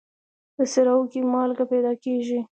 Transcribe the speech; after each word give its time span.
په 0.55 0.63
صحراوو 0.71 1.09
کې 1.11 1.21
مالګه 1.33 1.65
پیدا 1.71 1.93
کېږي. 2.03 2.39